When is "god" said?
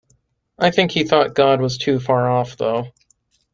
1.35-1.61